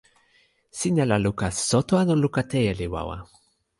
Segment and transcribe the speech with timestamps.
[0.77, 3.17] sina la luka soto anu luka teje li wawa?